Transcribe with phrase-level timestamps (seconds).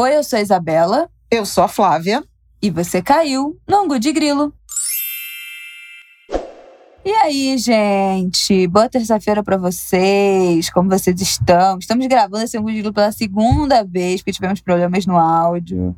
[0.00, 1.10] Oi, eu sou a Isabela.
[1.30, 2.24] Eu sou a Flávia.
[2.62, 4.50] E você caiu no Angu de Grilo.
[7.04, 8.66] E aí, gente?
[8.66, 10.70] Boa terça-feira para vocês.
[10.70, 11.78] Como vocês estão?
[11.78, 15.94] Estamos gravando esse Angu de Grilo pela segunda vez, porque tivemos problemas no áudio.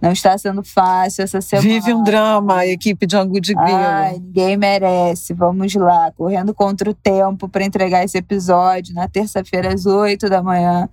[0.00, 1.68] Não está sendo fácil essa semana.
[1.68, 3.76] Vive um drama a equipe de Angu de Grilo.
[3.76, 5.34] Ai, ninguém merece.
[5.34, 10.42] Vamos lá, correndo contra o tempo para entregar esse episódio na terça-feira às 8 da
[10.42, 10.88] manhã,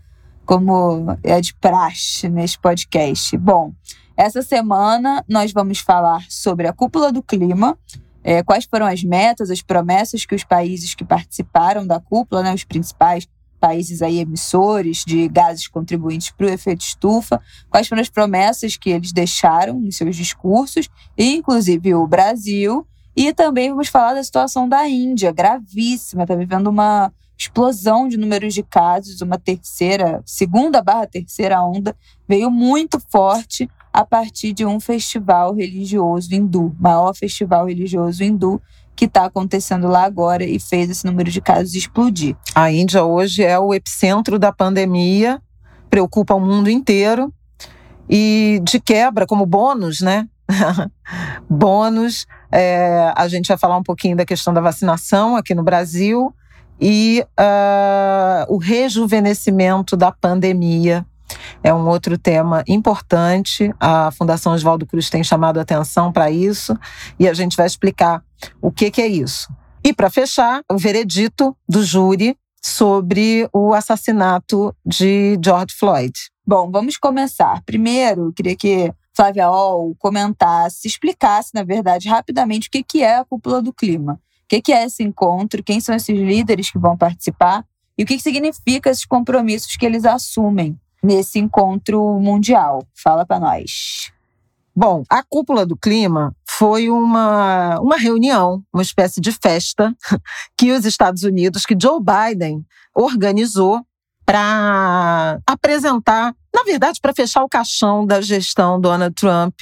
[0.49, 3.37] como é de praxe nesse podcast.
[3.37, 3.71] Bom,
[4.17, 7.77] essa semana nós vamos falar sobre a cúpula do clima,
[8.23, 12.51] é, quais foram as metas, as promessas que os países que participaram da cúpula, né,
[12.51, 13.27] os principais
[13.59, 17.39] países aí emissores de gases contribuintes para o efeito estufa,
[17.69, 23.69] quais foram as promessas que eles deixaram em seus discursos, inclusive o Brasil, e também
[23.69, 29.21] vamos falar da situação da Índia, gravíssima, está vivendo uma explosão de números de casos,
[29.21, 31.95] uma terceira, segunda barra terceira onda,
[32.27, 38.61] veio muito forte a partir de um festival religioso hindu, maior festival religioso hindu
[38.93, 42.35] que está acontecendo lá agora e fez esse número de casos explodir.
[42.53, 45.41] A Índia hoje é o epicentro da pandemia,
[45.89, 47.33] preocupa o mundo inteiro
[48.09, 50.27] e de quebra, como bônus, né?
[51.49, 56.35] bônus, é, a gente vai falar um pouquinho da questão da vacinação aqui no Brasil
[56.79, 61.05] e uh, o rejuvenescimento da pandemia
[61.63, 63.73] é um outro tema importante.
[63.79, 66.77] A Fundação Oswaldo Cruz tem chamado atenção para isso
[67.19, 68.23] e a gente vai explicar
[68.61, 69.47] o que, que é isso.
[69.83, 76.13] E para fechar, o veredito do júri sobre o assassinato de George Floyd.
[76.45, 77.61] Bom, vamos começar.
[77.65, 83.61] Primeiro, queria que Flávia Ol comentasse, explicasse, na verdade, rapidamente o que é a cúpula
[83.61, 84.19] do clima.
[84.49, 87.63] O que, que é esse encontro, quem são esses líderes que vão participar
[87.95, 92.83] e o que, que significa esses compromissos que eles assumem nesse encontro mundial.
[92.95, 94.11] Fala para nós.
[94.75, 99.95] Bom, a cúpula do clima foi uma, uma reunião, uma espécie de festa
[100.57, 103.85] que os Estados Unidos, que Joe Biden organizou
[104.25, 109.53] para apresentar, na verdade, para fechar o caixão da gestão Donald Trump.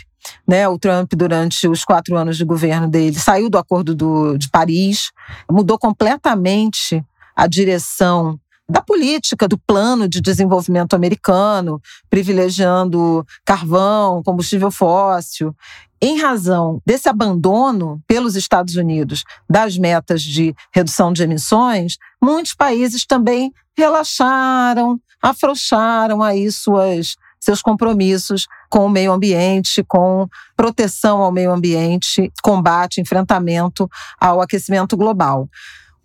[0.47, 4.49] Né, o Trump, durante os quatro anos de governo dele, saiu do Acordo do, de
[4.49, 5.11] Paris,
[5.49, 7.03] mudou completamente
[7.35, 8.39] a direção
[8.69, 15.55] da política, do plano de desenvolvimento americano, privilegiando carvão, combustível fóssil.
[16.01, 23.05] Em razão desse abandono pelos Estados Unidos das metas de redução de emissões, muitos países
[23.05, 31.51] também relaxaram, afrouxaram aí suas seus compromissos com o meio ambiente, com proteção ao meio
[31.51, 33.89] ambiente, combate, enfrentamento
[34.19, 35.47] ao aquecimento global.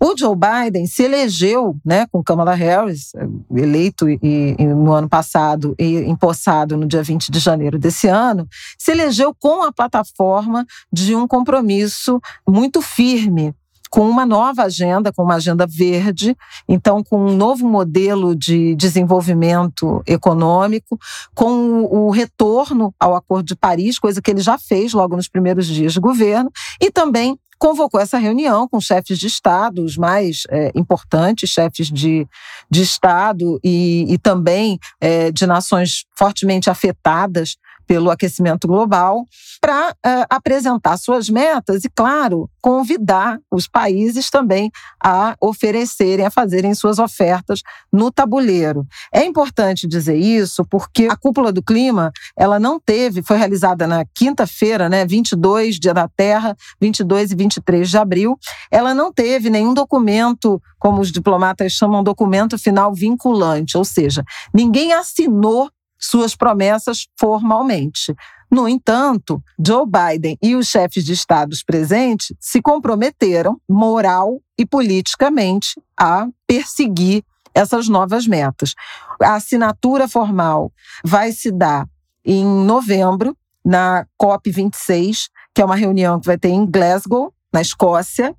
[0.05, 3.13] O Joe Biden se elegeu né, com Kamala Harris,
[3.55, 8.49] eleito e, e, no ano passado e empossado no dia 20 de janeiro desse ano,
[8.77, 13.55] se elegeu com a plataforma de um compromisso muito firme
[13.93, 16.35] com uma nova agenda, com uma agenda verde,
[16.67, 20.99] então com um novo modelo de desenvolvimento econômico,
[21.35, 25.67] com o retorno ao Acordo de Paris, coisa que ele já fez logo nos primeiros
[25.67, 26.51] dias de governo,
[26.81, 32.27] e também convocou essa reunião com chefes de Estado, os mais é, importantes chefes de,
[32.71, 37.57] de Estado e, e também é, de nações fortemente afetadas
[37.87, 39.27] pelo aquecimento global,
[39.61, 44.71] para uh, eh, apresentar suas metas e, claro, convidar os países também
[45.03, 47.63] a oferecerem, a fazerem suas ofertas
[47.93, 48.87] no tabuleiro.
[49.13, 54.05] É importante dizer isso porque a cúpula do clima, ela não teve, foi realizada na
[54.05, 58.39] quinta-feira, né, 22, dia da Terra, 22 e 23 de abril,
[58.71, 64.93] ela não teve nenhum documento, como os diplomatas chamam, documento final vinculante, ou seja, ninguém
[64.93, 65.71] assinou
[66.03, 68.15] suas promessas formalmente.
[68.51, 75.81] No entanto, Joe Biden e os chefes de estados presentes se comprometeram, moral e politicamente,
[75.99, 77.25] a perseguir
[77.55, 78.75] essas novas metas.
[79.23, 80.73] A assinatura formal
[81.05, 81.87] vai se dar
[82.25, 88.35] em novembro, na COP26, que é uma reunião que vai ter em Glasgow, na Escócia,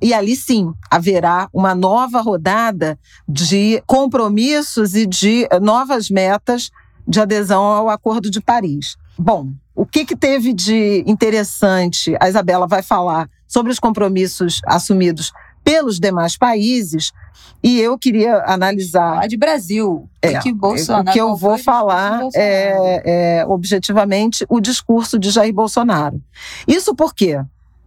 [0.00, 2.98] e ali sim haverá uma nova rodada
[3.28, 6.70] de compromissos e de novas metas
[7.06, 8.96] de adesão ao Acordo de Paris.
[9.18, 12.16] Bom, o que, que teve de interessante?
[12.20, 15.32] A Isabela vai falar sobre os compromissos assumidos
[15.64, 17.12] pelos demais países.
[17.62, 19.22] E eu queria analisar.
[19.22, 20.08] A de Brasil.
[20.20, 23.02] É, que Bolsonaro, o que eu vou falar é,
[23.40, 26.20] é, objetivamente, o discurso de Jair Bolsonaro.
[26.66, 27.38] Isso porque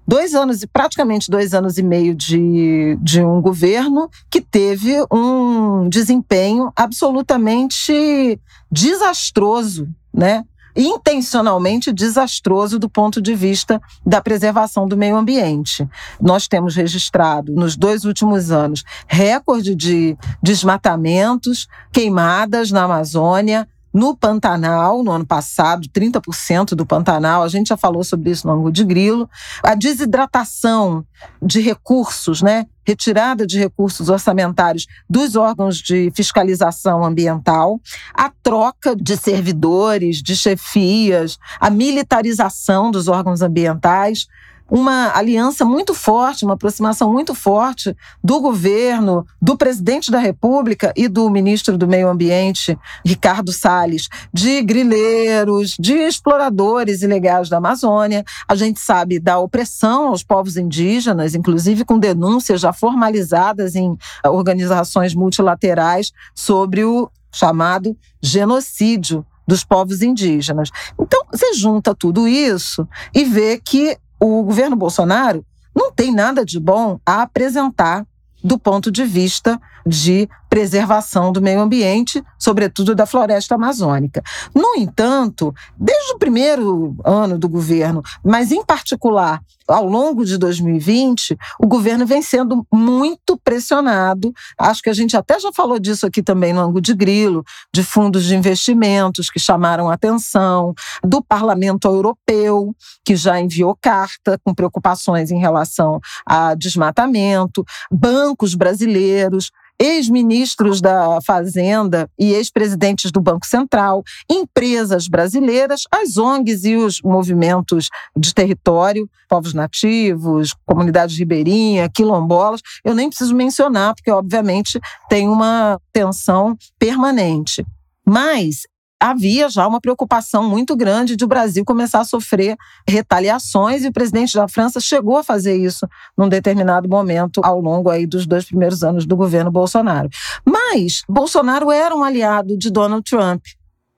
[0.08, 5.90] dois anos e praticamente dois anos e meio de, de um governo que teve um
[5.90, 8.40] desempenho absolutamente
[8.72, 10.44] desastroso né?
[10.76, 15.88] intencionalmente desastroso do ponto de vista da preservação do meio ambiente.
[16.20, 25.02] Nós temos registrado nos dois últimos anos recorde de desmatamentos, queimadas na Amazônia, no Pantanal,
[25.02, 28.84] no ano passado, 30% do Pantanal, a gente já falou sobre isso no ângulo de
[28.84, 29.30] grilo,
[29.64, 31.06] a desidratação
[31.42, 32.66] de recursos, né?
[32.86, 37.80] retirada de recursos orçamentários dos órgãos de fiscalização ambiental,
[38.14, 44.28] a troca de servidores, de chefias, a militarização dos órgãos ambientais,
[44.70, 51.08] uma aliança muito forte, uma aproximação muito forte do governo, do presidente da República e
[51.08, 58.24] do ministro do Meio Ambiente, Ricardo Salles, de grileiros, de exploradores ilegais da Amazônia.
[58.48, 63.96] A gente sabe da opressão aos povos indígenas, inclusive com denúncias já formalizadas em
[64.26, 70.70] organizações multilaterais sobre o chamado genocídio dos povos indígenas.
[71.00, 75.46] Então, você junta tudo isso e vê que o governo Bolsonaro
[75.76, 78.06] não tem nada de bom a apresentar
[78.44, 84.24] do ponto de vista de preservação do meio ambiente, sobretudo da floresta amazônica.
[84.56, 91.36] No entanto, desde o primeiro ano do governo, mas em particular ao longo de 2020,
[91.60, 94.32] o governo vem sendo muito pressionado.
[94.58, 97.44] Acho que a gente até já falou disso aqui também no ângulo de grilo,
[97.74, 100.74] de fundos de investimentos que chamaram atenção,
[101.04, 102.74] do Parlamento Europeu,
[103.04, 112.10] que já enviou carta com preocupações em relação a desmatamento, bancos brasileiros ex-ministros da Fazenda
[112.18, 119.54] e ex-presidentes do Banco Central, empresas brasileiras, as ONGs e os movimentos de território, povos
[119.54, 122.62] nativos, comunidades ribeirinhas, quilombolas.
[122.84, 124.80] Eu nem preciso mencionar, porque, obviamente,
[125.10, 127.66] tem uma tensão permanente.
[128.06, 128.62] Mas
[129.00, 132.56] havia já uma preocupação muito grande de o Brasil começar a sofrer
[132.88, 135.88] retaliações e o presidente da França chegou a fazer isso
[136.18, 140.10] num determinado momento ao longo aí dos dois primeiros anos do governo Bolsonaro.
[140.46, 143.44] Mas Bolsonaro era um aliado de Donald Trump,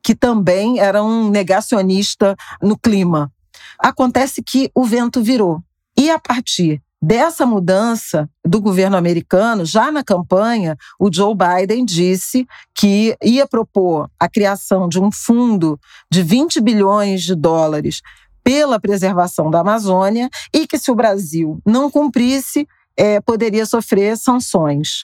[0.03, 3.31] que também era um negacionista no clima.
[3.79, 5.61] Acontece que o vento virou.
[5.97, 12.47] E a partir dessa mudança do governo americano, já na campanha, o Joe Biden disse
[12.75, 15.79] que ia propor a criação de um fundo
[16.11, 18.01] de 20 bilhões de dólares
[18.44, 25.03] pela preservação da Amazônia e que, se o Brasil não cumprisse, é, poderia sofrer sanções.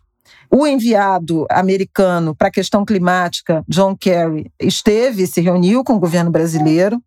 [0.49, 6.31] O enviado americano para a questão climática, John Kerry, esteve, se reuniu com o governo
[6.31, 7.01] brasileiro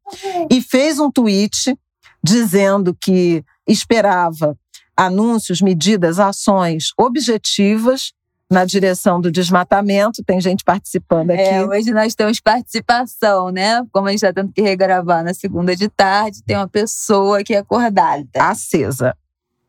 [0.51, 1.77] e fez um tweet
[2.23, 4.57] dizendo que esperava
[4.97, 8.13] anúncios, medidas, ações objetivas
[8.51, 10.23] na direção do desmatamento.
[10.25, 11.43] Tem gente participando aqui.
[11.43, 13.85] É, hoje nós temos participação, né?
[13.93, 17.55] Como a gente está tendo que regravar na segunda de tarde, tem uma pessoa aqui
[17.55, 18.27] acordada.
[18.37, 19.17] Acesa.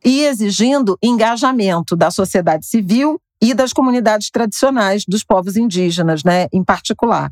[0.05, 6.63] E exigindo engajamento da sociedade civil e das comunidades tradicionais dos povos indígenas, né, em
[6.63, 7.31] particular.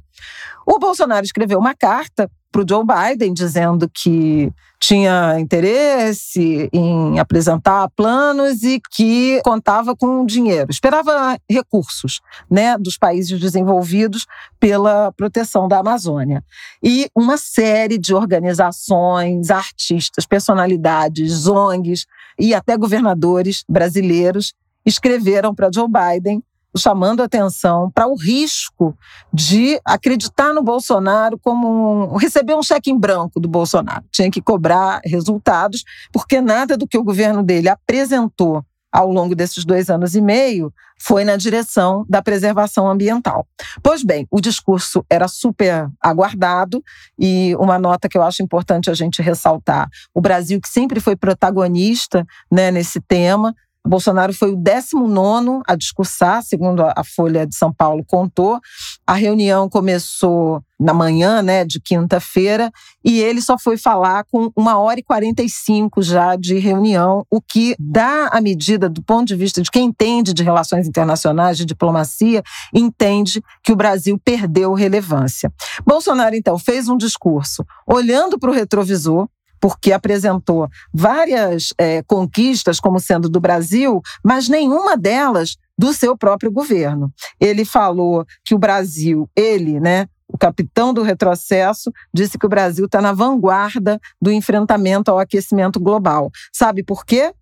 [0.66, 4.52] O Bolsonaro escreveu uma carta para o Joe Biden dizendo que
[4.88, 13.40] tinha interesse em apresentar planos e que contava com dinheiro, esperava recursos né, dos países
[13.40, 14.28] desenvolvidos
[14.60, 16.44] pela proteção da Amazônia.
[16.84, 22.06] E uma série de organizações, artistas, personalidades, ONGs
[22.38, 24.54] e até governadores brasileiros
[24.86, 26.44] escreveram para Joe Biden
[26.78, 28.98] chamando atenção para o risco
[29.34, 34.04] de acreditar no Bolsonaro como um, receber um cheque em branco do Bolsonaro.
[34.12, 38.64] Tinha que cobrar resultados, porque nada do que o governo dele apresentou
[38.96, 43.46] ao longo desses dois anos e meio foi na direção da preservação ambiental.
[43.84, 46.82] Pois bem, o discurso era super aguardado
[47.20, 51.16] e uma nota que eu acho importante a gente ressaltar: o Brasil, que sempre foi
[51.18, 53.54] protagonista né, nesse tema,
[53.86, 58.60] Bolsonaro foi o 19 a discursar, segundo a Folha de São Paulo contou.
[59.06, 62.72] A reunião começou na manhã né, de quinta-feira
[63.04, 67.76] e ele só foi falar com uma hora e 45 já de reunião, o que
[67.80, 72.44] dá a medida do ponto de vista de quem entende de relações internacionais, de diplomacia,
[72.74, 75.52] entende que o Brasil perdeu relevância.
[75.86, 79.28] Bolsonaro, então, fez um discurso olhando para o retrovisor,
[79.60, 86.52] porque apresentou várias é, conquistas como sendo do Brasil, mas nenhuma delas do seu próprio
[86.52, 87.12] governo.
[87.40, 92.86] Ele falou que o Brasil, ele, né, o capitão do retrocesso, disse que o Brasil
[92.86, 96.32] está na vanguarda do enfrentamento ao aquecimento global.
[96.52, 97.34] Sabe por quê?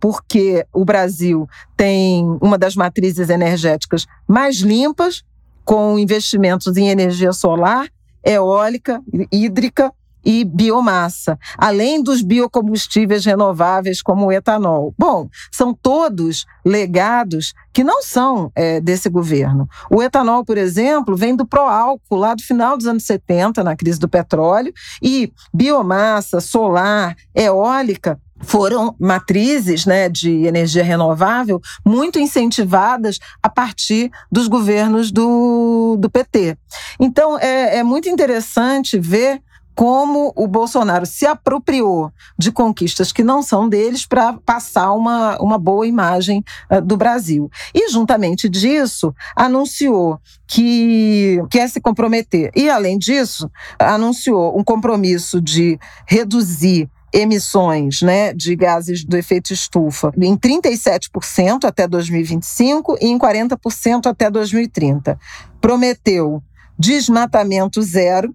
[0.00, 5.22] Porque o Brasil tem uma das matrizes energéticas mais limpas,
[5.64, 7.88] com investimentos em energia solar
[8.22, 9.02] eólica,
[9.32, 9.92] hídrica
[10.24, 14.94] e biomassa, além dos biocombustíveis renováveis como o etanol.
[14.98, 19.68] Bom, são todos legados que não são é, desse governo.
[19.90, 23.98] O etanol, por exemplo, vem do pró-álcool lá do final dos anos 70, na crise
[23.98, 33.48] do petróleo, e biomassa, solar, eólica foram matrizes né, de energia renovável muito incentivadas a
[33.48, 36.56] partir dos governos do, do PT.
[37.00, 39.40] Então, é, é muito interessante ver
[39.74, 45.58] como o Bolsonaro se apropriou de conquistas que não são deles para passar uma, uma
[45.58, 47.50] boa imagem uh, do Brasil.
[47.74, 52.50] E, juntamente disso, anunciou que quer se comprometer.
[52.54, 60.12] E, além disso, anunciou um compromisso de reduzir emissões né, de gases do efeito estufa
[60.20, 65.16] em 37% até 2025 e em 40% até 2030.
[65.60, 66.42] Prometeu
[66.76, 68.34] desmatamento zero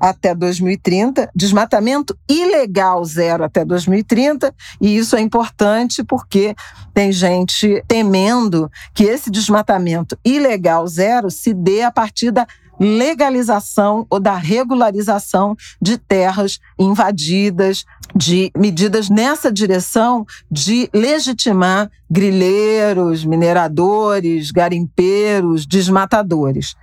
[0.00, 6.54] até 2030, desmatamento ilegal zero até 2030, e isso é importante porque
[6.92, 12.46] tem gente temendo que esse desmatamento ilegal zero se dê a partir da
[12.78, 17.84] legalização ou da regularização de terras invadidas,
[18.14, 26.76] de medidas nessa direção de legitimar grileiros, mineradores, garimpeiros, desmatadores.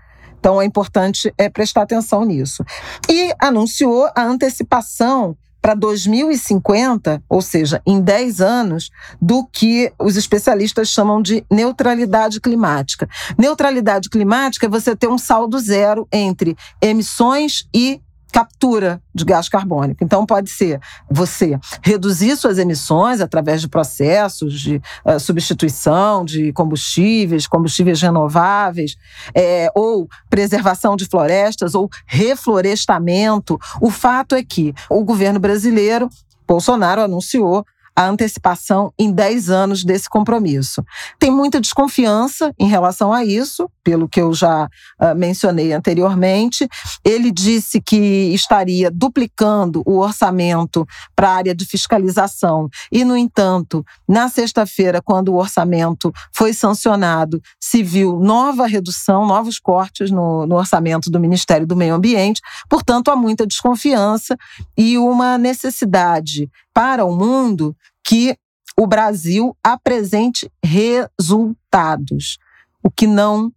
[0.43, 2.65] Então é importante é, prestar atenção nisso.
[3.09, 10.89] E anunciou a antecipação para 2050, ou seja, em 10 anos, do que os especialistas
[10.89, 13.07] chamam de neutralidade climática.
[13.37, 18.01] Neutralidade climática é você ter um saldo zero entre emissões e
[18.33, 20.03] captura de gás carbônico.
[20.03, 27.45] Então, pode ser você reduzir suas emissões através de processos de uh, substituição de combustíveis,
[27.45, 28.97] combustíveis renováveis,
[29.35, 33.59] é, ou preservação de florestas, ou reflorestamento.
[33.79, 36.09] O fato é que o governo brasileiro,
[36.47, 37.63] Bolsonaro anunciou
[37.95, 40.83] a antecipação em 10 anos desse compromisso.
[41.19, 46.67] Tem muita desconfiança em relação a isso, pelo que eu já uh, mencionei anteriormente.
[47.03, 50.85] Ele disse que estaria duplicando o orçamento
[51.15, 57.41] para a área de fiscalização e, no entanto, na sexta-feira, quando o orçamento foi sancionado,
[57.59, 62.41] se viu nova redução, novos cortes no, no orçamento do Ministério do Meio Ambiente.
[62.69, 64.37] Portanto, há muita desconfiança
[64.77, 68.37] e uma necessidade para o mundo que
[68.77, 72.37] o Brasil apresente resultados,
[72.81, 73.53] o que não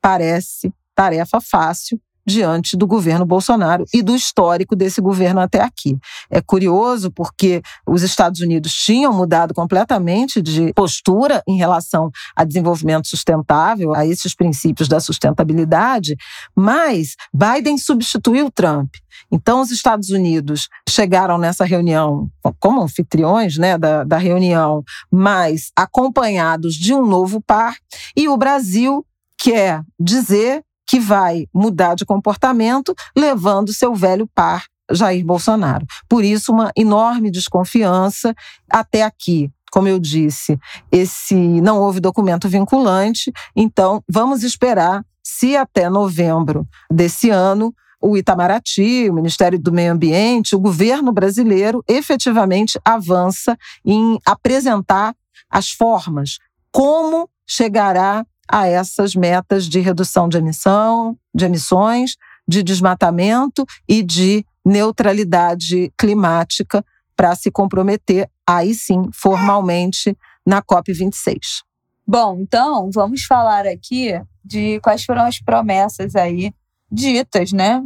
[0.00, 5.96] parece tarefa fácil diante do governo Bolsonaro e do histórico desse governo até aqui.
[6.30, 13.08] É curioso porque os Estados Unidos tinham mudado completamente de postura em relação a desenvolvimento
[13.08, 16.16] sustentável, a esses princípios da sustentabilidade,
[16.54, 18.94] mas Biden substituiu Trump.
[19.32, 22.30] Então, os Estados Unidos chegaram nessa reunião
[22.60, 27.74] como anfitriões né, da, da reunião, mas acompanhados de um novo par,
[28.16, 29.04] e o Brasil
[29.38, 35.86] quer dizer que vai mudar de comportamento, levando seu velho par, Jair Bolsonaro.
[36.08, 38.34] Por isso, uma enorme desconfiança
[38.70, 39.50] até aqui.
[39.70, 40.58] Como eu disse,
[40.90, 49.10] esse não houve documento vinculante, então vamos esperar se até novembro desse ano o Itamaraty,
[49.10, 55.14] o Ministério do Meio Ambiente, o governo brasileiro efetivamente avança em apresentar
[55.50, 56.38] as formas
[56.72, 64.44] como chegará a essas metas de redução de emissão, de emissões, de desmatamento e de
[64.64, 66.84] neutralidade climática
[67.16, 71.62] para se comprometer aí sim formalmente na COP 26.
[72.06, 74.12] Bom, então vamos falar aqui
[74.42, 76.52] de quais foram as promessas aí
[76.90, 77.84] ditas, né,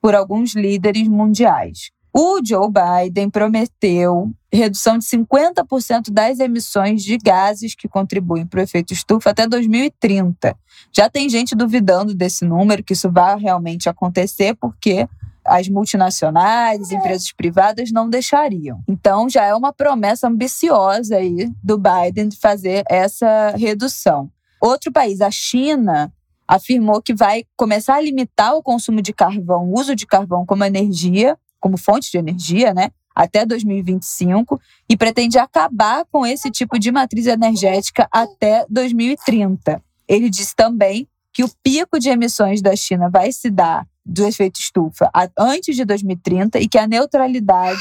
[0.00, 1.90] por alguns líderes mundiais.
[2.14, 8.62] O Joe Biden prometeu redução de 50% das emissões de gases que contribuem para o
[8.62, 10.54] efeito estufa até 2030.
[10.92, 15.08] Já tem gente duvidando desse número, que isso vai realmente acontecer, porque
[15.42, 18.82] as multinacionais, empresas privadas não deixariam.
[18.86, 24.30] Então já é uma promessa ambiciosa aí do Biden de fazer essa redução.
[24.60, 26.12] Outro país, a China,
[26.46, 30.62] afirmou que vai começar a limitar o consumo de carvão, o uso de carvão como
[30.62, 32.90] energia como fonte de energia, né?
[33.14, 39.80] Até 2025 e pretende acabar com esse tipo de matriz energética até 2030.
[40.08, 44.58] Ele disse também que o pico de emissões da China vai se dar do efeito
[44.58, 47.80] estufa antes de 2030 e que a neutralidade.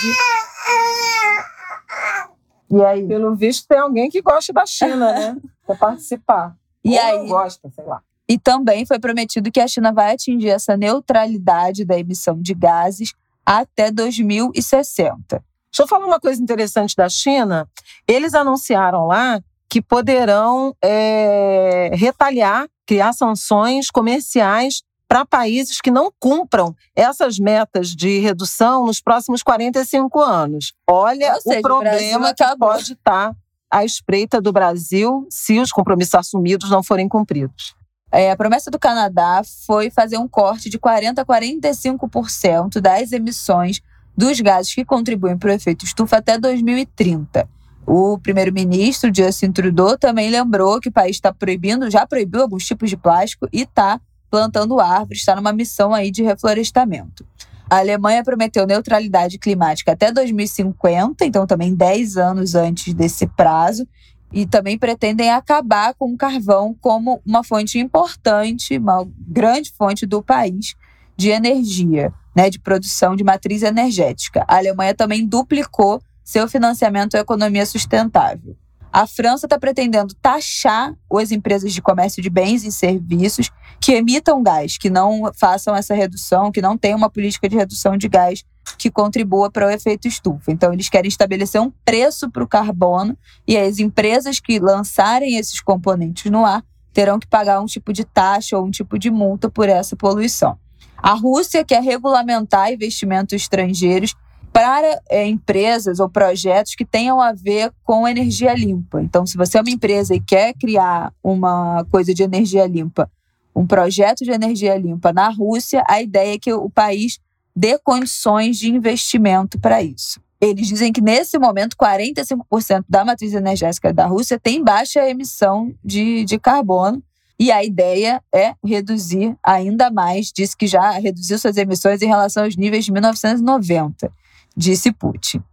[2.69, 3.07] E aí?
[3.07, 5.37] Pelo visto, tem alguém que gosta da China, né?
[5.65, 6.55] Para participar.
[6.83, 7.17] E Ou aí?
[7.17, 8.01] Não gosta, sei lá.
[8.29, 13.13] E também foi prometido que a China vai atingir essa neutralidade da emissão de gases
[13.59, 15.17] até 2060.
[15.27, 17.67] Deixa eu falar uma coisa interessante da China.
[18.07, 26.73] Eles anunciaram lá que poderão é, retalhar, criar sanções comerciais para países que não cumpram
[26.95, 30.73] essas metas de redução nos próximos 45 anos.
[30.89, 33.35] Olha seja, o problema o que pode estar tá
[33.69, 37.75] à espreita do Brasil se os compromissos assumidos não forem cumpridos.
[38.11, 43.81] É, a promessa do Canadá foi fazer um corte de 40% a 45% das emissões
[44.15, 47.47] dos gases que contribuem para o efeito estufa até 2030.
[47.87, 52.89] O primeiro-ministro Justin Trudeau também lembrou que o país está proibindo, já proibiu alguns tipos
[52.89, 53.99] de plástico e está
[54.29, 57.25] plantando árvores, está numa missão aí de reflorestamento.
[57.69, 63.87] A Alemanha prometeu neutralidade climática até 2050, então também 10 anos antes desse prazo,
[64.31, 70.21] e também pretendem acabar com o carvão como uma fonte importante, uma grande fonte do
[70.21, 70.75] país
[71.17, 74.45] de energia, né, de produção de matriz energética.
[74.47, 78.55] A Alemanha também duplicou seu financiamento à economia sustentável.
[78.93, 84.43] A França está pretendendo taxar as empresas de comércio de bens e serviços que emitam
[84.43, 88.43] gás, que não façam essa redução, que não tenham uma política de redução de gás
[88.77, 90.51] que contribua para o efeito estufa.
[90.51, 95.59] Então, eles querem estabelecer um preço para o carbono e as empresas que lançarem esses
[95.59, 96.63] componentes no ar
[96.93, 100.57] terão que pagar um tipo de taxa ou um tipo de multa por essa poluição.
[100.97, 104.15] A Rússia quer regulamentar investimentos estrangeiros
[104.53, 109.01] para é, empresas ou projetos que tenham a ver com energia limpa.
[109.01, 113.09] Então, se você é uma empresa e quer criar uma coisa de energia limpa,
[113.55, 117.19] um projeto de energia limpa na Rússia, a ideia é que o país
[117.61, 120.19] dê condições de investimento para isso.
[120.41, 126.25] Eles dizem que nesse momento 45% da matriz energética da Rússia tem baixa emissão de,
[126.25, 127.03] de carbono.
[127.39, 132.45] E a ideia é reduzir ainda mais, disse que já reduziu suas emissões em relação
[132.45, 134.11] aos níveis de 1990,
[134.57, 135.43] disse Putin.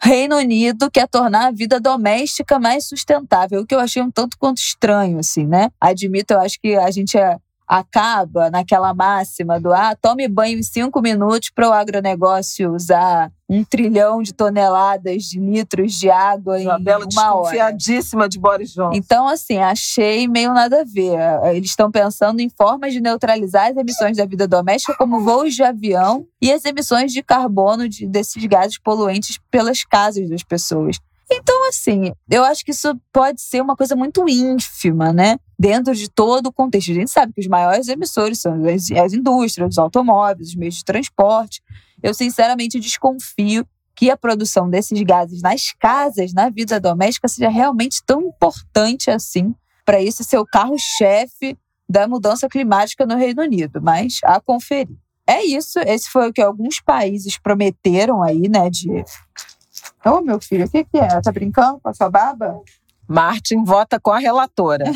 [0.00, 4.36] Reino Unido quer tornar a vida doméstica mais sustentável, o que eu achei um tanto
[4.36, 5.70] quanto estranho, assim, né?
[5.80, 7.36] Admito, eu acho que a gente é
[7.72, 13.64] acaba naquela máxima do ah, tome banho em cinco minutos para o agronegócio usar um
[13.64, 18.28] trilhão de toneladas de litros de água em uma bela desconfiadíssima hora.
[18.28, 18.92] de Boris Johnson.
[18.94, 21.18] Então, assim, achei meio nada a ver.
[21.54, 25.62] Eles estão pensando em formas de neutralizar as emissões da vida doméstica, como voos de
[25.62, 30.98] avião e as emissões de carbono de, desses gases poluentes pelas casas das pessoas.
[31.30, 35.38] Então, assim, eu acho que isso pode ser uma coisa muito ínfima, né?
[35.58, 36.90] Dentro de todo o contexto.
[36.90, 40.76] A gente sabe que os maiores emissores são as, as indústrias, os automóveis, os meios
[40.76, 41.62] de transporte.
[42.02, 48.02] Eu, sinceramente, desconfio que a produção desses gases nas casas, na vida doméstica, seja realmente
[48.04, 49.54] tão importante assim
[49.84, 51.56] para esse ser o carro-chefe
[51.88, 53.80] da mudança climática no Reino Unido.
[53.82, 54.96] Mas a conferir.
[55.26, 55.78] É isso.
[55.80, 58.68] Esse foi o que alguns países prometeram aí, né?
[58.68, 59.04] De
[60.04, 61.20] Ô, oh, meu filho, o que, que é?
[61.20, 62.60] Tá brincando com a sua baba?
[63.06, 64.84] Martin vota com a relatora.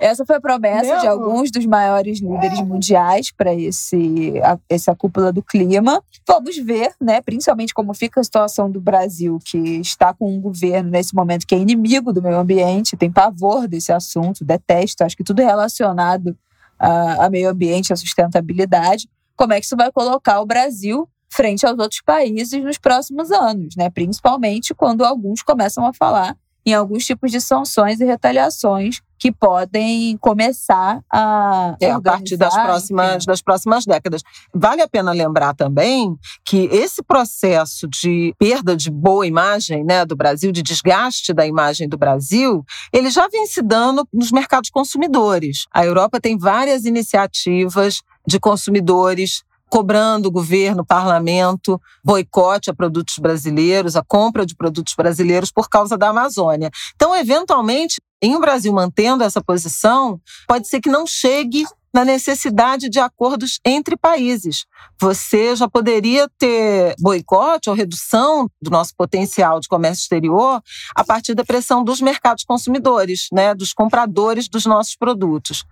[0.00, 1.00] Essa foi a promessa Meu?
[1.00, 4.34] de alguns dos maiores líderes mundiais para esse
[4.68, 6.02] essa cúpula do clima.
[6.26, 10.90] Vamos ver, né, principalmente como fica a situação do Brasil, que está com um governo
[10.90, 15.24] nesse momento que é inimigo do meio ambiente, tem pavor desse assunto, detesta, acho que
[15.24, 16.36] tudo relacionado
[16.78, 19.08] a, a meio ambiente, a sustentabilidade.
[19.34, 23.76] Como é que isso vai colocar o Brasil frente aos outros países nos próximos anos,
[23.76, 23.90] né?
[23.90, 26.36] Principalmente quando alguns começam a falar
[26.66, 32.54] em alguns tipos de sanções e retaliações que podem começar a é, a partir das
[32.54, 34.22] próximas das próximas décadas.
[34.54, 40.14] Vale a pena lembrar também que esse processo de perda de boa imagem, né, do
[40.14, 45.66] Brasil, de desgaste da imagem do Brasil, ele já vem se dando nos mercados consumidores.
[45.72, 53.18] A Europa tem várias iniciativas de consumidores cobrando o governo, o parlamento, boicote a produtos
[53.18, 56.70] brasileiros, a compra de produtos brasileiros por causa da Amazônia.
[56.94, 62.88] Então, eventualmente, em o Brasil mantendo essa posição, pode ser que não chegue na necessidade
[62.88, 64.66] de acordos entre países.
[65.00, 70.62] Você já poderia ter boicote ou redução do nosso potencial de comércio exterior
[70.94, 75.64] a partir da pressão dos mercados consumidores, né, dos compradores dos nossos produtos.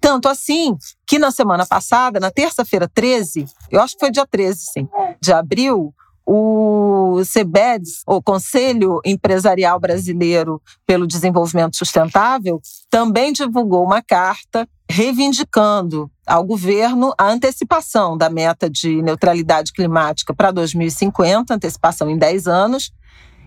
[0.00, 4.60] Tanto assim que na semana passada, na terça-feira 13, eu acho que foi dia 13,
[4.72, 4.88] sim,
[5.20, 5.94] de abril,
[6.32, 16.44] o CEBEDS, o Conselho Empresarial Brasileiro pelo Desenvolvimento Sustentável, também divulgou uma carta reivindicando ao
[16.44, 22.92] governo a antecipação da meta de neutralidade climática para 2050, antecipação em 10 anos,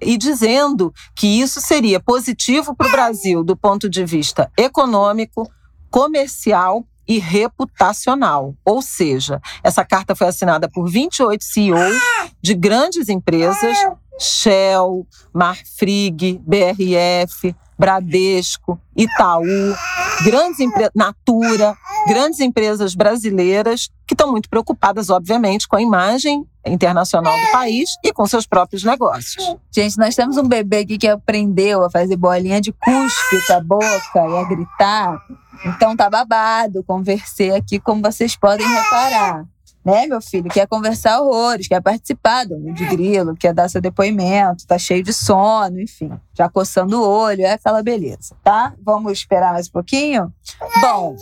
[0.02, 5.50] e dizendo que isso seria positivo para o Brasil do ponto de vista econômico,
[5.94, 8.56] comercial e reputacional.
[8.66, 12.02] Ou seja, essa carta foi assinada por 28 CEOs
[12.42, 13.78] de grandes empresas,
[14.20, 19.76] Shell, Marfrig, BRF, Bradesco, Itaú,
[20.24, 20.65] grandes
[20.96, 21.76] Natura,
[22.08, 28.13] grandes empresas brasileiras que estão muito preocupadas, obviamente, com a imagem internacional do país e
[28.13, 29.58] com seus próprios negócios.
[29.69, 33.60] Gente, nós temos um bebê aqui que aprendeu a fazer bolinha de cuspe com a
[33.60, 35.22] boca e a gritar.
[35.65, 39.46] Então tá babado, conversei aqui como vocês podem reparar
[39.84, 40.50] né, meu filho?
[40.50, 45.12] Quer conversar horrores, quer participar do de grilo, quer dar seu depoimento, tá cheio de
[45.12, 48.74] sono, enfim, já coçando o olho, é aquela beleza, tá?
[48.82, 50.34] Vamos esperar mais um pouquinho?
[50.82, 51.15] Bom,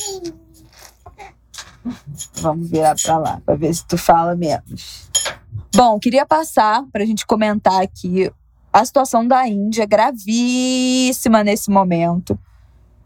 [2.35, 5.09] vamos virar para lá para ver se tu fala menos.
[5.75, 8.31] Bom, queria passar para a gente comentar aqui
[8.71, 12.37] a situação da Índia gravíssima nesse momento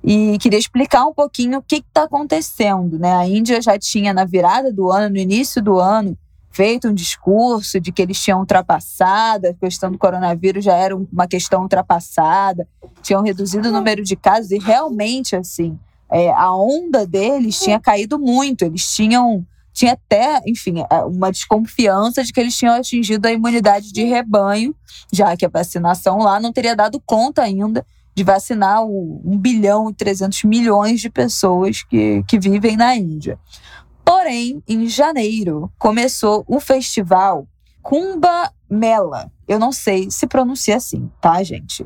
[0.06, 3.00] e queria explicar um pouquinho o que está acontecendo.
[3.00, 3.12] Né?
[3.12, 6.16] A Índia já tinha, na virada do ano, no início do ano,
[6.52, 11.28] feito um discurso de que eles tinham ultrapassado, a questão do coronavírus já era uma
[11.28, 12.68] questão ultrapassada,
[13.02, 15.78] tinham reduzido o número de casos e realmente, assim,
[16.12, 18.64] é, a onda deles tinha caído muito.
[18.64, 23.92] Eles tinham, tinha até, enfim, é, uma desconfiança de que eles tinham atingido a imunidade
[23.92, 24.76] de rebanho,
[25.12, 27.84] já que a vacinação lá não teria dado conta ainda
[28.16, 33.38] de vacinar o 1 bilhão e 300 milhões de pessoas que, que vivem na Índia.
[34.06, 37.46] Porém, em janeiro, começou o festival
[37.82, 38.26] Kumbh
[38.70, 39.30] Mela.
[39.48, 41.86] Eu não sei se pronuncia assim, tá, gente?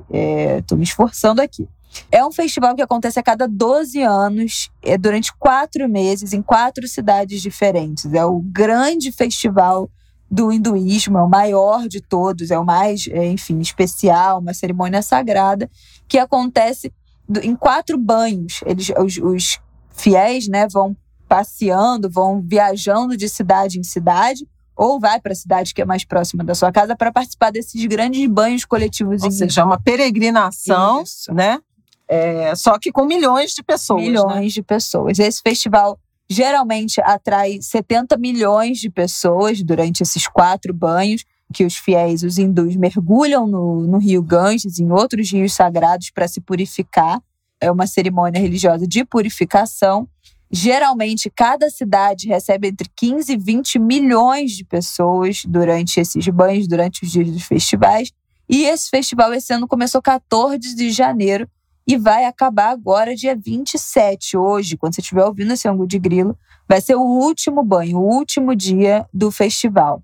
[0.60, 1.68] Estou me esforçando aqui.
[2.12, 6.88] É um festival que acontece a cada 12 anos, é durante quatro meses, em quatro
[6.88, 8.06] cidades diferentes.
[8.14, 9.90] É o grande festival
[10.30, 15.02] do hinduísmo, é o maior de todos, é o mais, é, enfim, especial, uma cerimônia
[15.02, 15.70] sagrada
[16.08, 16.94] que acontece
[17.42, 18.62] em quatro banhos.
[18.66, 20.96] Eles, os, os fiéis, né, vão
[21.28, 26.06] passeando, vão viajando de cidade em cidade ou vai para a cidade que é mais
[26.06, 29.22] próxima da sua casa para participar desses grandes banhos coletivos.
[29.24, 31.34] Ou seja, é uma peregrinação, Isso.
[31.34, 31.60] né?
[32.08, 34.02] É, só que com milhões de pessoas.
[34.02, 34.08] Né?
[34.08, 34.48] Milhões né?
[34.48, 35.20] de pessoas.
[35.20, 42.22] Esse festival geralmente atrai 70 milhões de pessoas durante esses quatro banhos que os fiéis,
[42.22, 47.20] os hindus, mergulham no, no rio Ganges em outros rios sagrados para se purificar.
[47.60, 50.08] É uma cerimônia religiosa de purificação.
[50.52, 57.04] Geralmente, cada cidade recebe entre 15 e 20 milhões de pessoas durante esses banhos, durante
[57.04, 58.12] os dias dos festivais.
[58.48, 61.48] E esse festival esse ano começou 14 de janeiro
[61.90, 66.38] e vai acabar agora dia 27, hoje, quando você estiver ouvindo esse ângulo de grilo,
[66.68, 69.98] vai ser o último banho, o último dia do festival.
[69.98, 70.02] O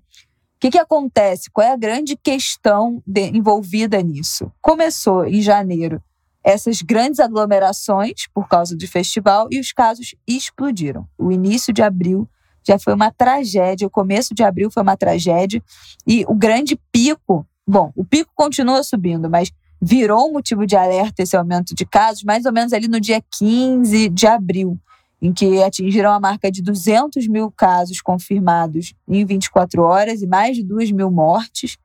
[0.58, 1.48] que, que acontece?
[1.48, 4.50] Qual é a grande questão de, envolvida nisso?
[4.60, 6.02] Começou em janeiro
[6.42, 11.06] essas grandes aglomerações por causa do festival e os casos explodiram.
[11.16, 12.28] O início de abril
[12.66, 15.62] já foi uma tragédia, o começo de abril foi uma tragédia
[16.04, 21.22] e o grande pico, bom, o pico continua subindo, mas virou um motivo de alerta
[21.22, 24.78] esse aumento de casos, mais ou menos ali no dia 15 de abril,
[25.20, 30.56] em que atingiram a marca de 200 mil casos confirmados em 24 horas e mais
[30.56, 31.76] de 2 mil mortes.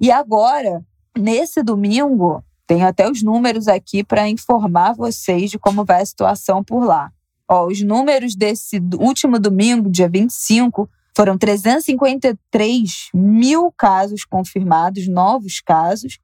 [0.00, 0.84] E agora,
[1.16, 6.64] nesse domingo, tenho até os números aqui para informar vocês de como vai a situação
[6.64, 7.10] por lá.
[7.48, 16.18] Ó, os números desse último domingo, dia 25, foram 353 mil casos confirmados, novos casos,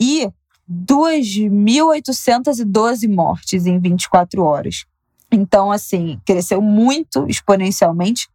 [0.00, 0.30] e
[0.70, 4.84] 2.812 mortes em 24 horas.
[5.32, 8.28] Então, assim, cresceu muito exponencialmente.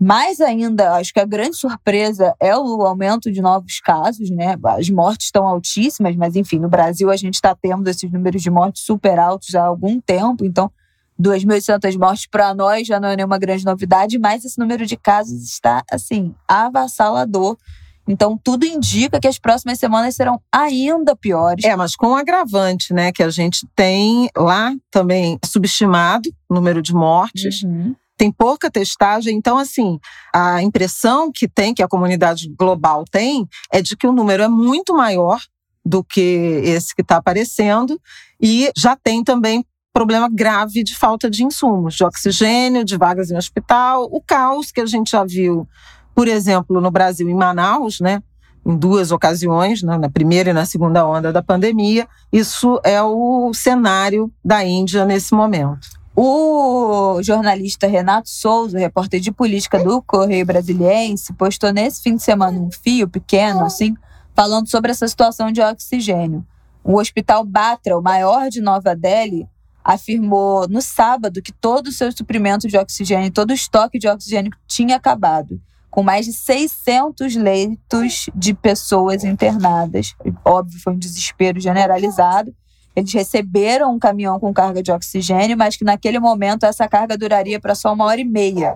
[0.00, 4.56] Mais ainda, acho que a grande surpresa é o aumento de novos casos, né?
[4.66, 8.50] As mortes estão altíssimas, mas enfim, no Brasil a gente está tendo esses números de
[8.50, 10.44] mortes super altos há algum tempo.
[10.44, 10.72] Então,
[11.20, 15.44] 2.800 mortes para nós já não é nenhuma grande novidade, mas esse número de casos
[15.44, 17.56] está, assim, avassalador.
[18.06, 21.64] Então, tudo indica que as próximas semanas serão ainda piores.
[21.64, 23.12] É, mas com um agravante, né?
[23.12, 27.62] Que a gente tem lá também subestimado o número de mortes.
[27.62, 27.94] Uhum.
[28.16, 29.98] Tem pouca testagem, então, assim,
[30.32, 34.48] a impressão que tem, que a comunidade global tem, é de que o número é
[34.48, 35.40] muito maior
[35.84, 38.00] do que esse que está aparecendo,
[38.40, 43.36] e já tem também problema grave de falta de insumos, de oxigênio, de vagas em
[43.36, 45.66] hospital, o caos que a gente já viu
[46.14, 48.22] por exemplo, no Brasil, em Manaus, né,
[48.64, 52.06] em duas ocasiões, né, na primeira e na segunda onda da pandemia.
[52.32, 55.88] Isso é o cenário da Índia nesse momento.
[56.14, 62.58] O jornalista Renato Souza, repórter de política do Correio Brasiliense, postou nesse fim de semana
[62.58, 63.94] um fio pequeno, assim,
[64.34, 66.44] falando sobre essa situação de oxigênio.
[66.84, 69.48] O Hospital Batra, o maior de Nova Delhi,
[69.82, 74.52] afirmou no sábado que todo o seu suprimento de oxigênio, todo o estoque de oxigênio
[74.66, 75.60] tinha acabado,
[75.92, 80.16] com mais de 600 leitos de pessoas internadas.
[80.42, 82.52] Óbvio, foi um desespero generalizado.
[82.96, 87.60] Eles receberam um caminhão com carga de oxigênio, mas que naquele momento essa carga duraria
[87.60, 88.74] para só uma hora e meia.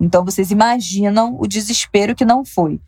[0.00, 2.80] Então vocês imaginam o desespero que não foi.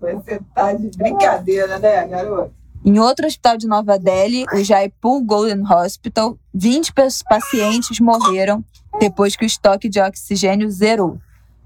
[0.00, 2.54] Você tá de brincadeira, né, garoto?
[2.86, 6.92] Em outro hospital de Nova Delhi, o Jaipur Golden Hospital, 20
[7.28, 8.64] pacientes morreram
[9.00, 11.18] depois que o estoque de oxigênio zerou.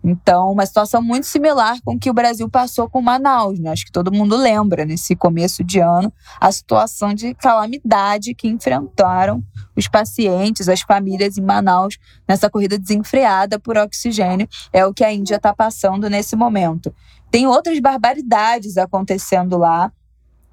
[0.03, 3.69] Então, uma situação muito similar com que o Brasil passou com Manaus, né?
[3.69, 9.45] Acho que todo mundo lembra, nesse começo de ano, a situação de calamidade que enfrentaram
[9.77, 14.49] os pacientes, as famílias em Manaus, nessa corrida desenfreada por oxigênio.
[14.73, 16.95] É o que a Índia está passando nesse momento.
[17.31, 19.93] Tem outras barbaridades acontecendo lá.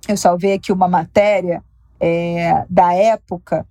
[0.07, 1.63] Eu salvei aqui uma matéria
[1.99, 3.65] é, da época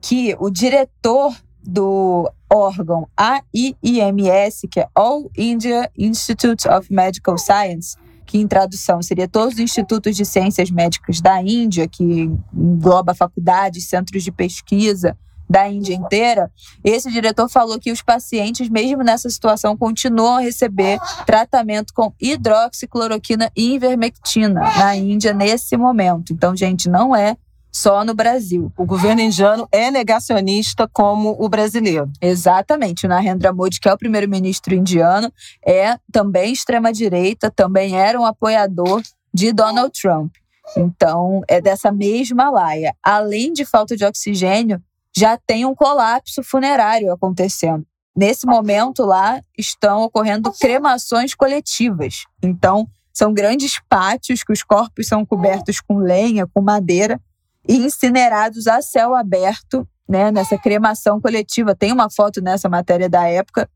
[0.00, 8.38] que o diretor do órgão AIIMS, que é All India Institute of Medical Science, que
[8.38, 14.22] em tradução seria todos os institutos de ciências médicas da Índia, que engloba faculdades, centros
[14.22, 15.16] de pesquisa
[15.50, 16.48] da Índia inteira,
[16.84, 23.50] esse diretor falou que os pacientes, mesmo nessa situação, continuam a receber tratamento com hidroxicloroquina
[23.56, 26.32] e ivermectina na Índia nesse momento.
[26.32, 27.36] Então, gente, não é
[27.72, 28.72] só no Brasil.
[28.76, 32.08] O governo indiano é negacionista como o brasileiro.
[32.20, 33.06] Exatamente.
[33.06, 35.32] O Narendra Modi, que é o primeiro-ministro indiano,
[35.66, 39.02] é também extrema-direita, também era um apoiador
[39.34, 40.32] de Donald Trump.
[40.76, 42.94] Então, é dessa mesma laia.
[43.02, 44.80] Além de falta de oxigênio,
[45.16, 47.84] já tem um colapso funerário acontecendo.
[48.16, 52.24] Nesse momento lá estão ocorrendo cremações coletivas.
[52.42, 57.20] Então, são grandes pátios que os corpos são cobertos com lenha, com madeira,
[57.68, 61.74] e incinerados a céu aberto, né, nessa cremação coletiva.
[61.74, 63.68] Tem uma foto nessa matéria da época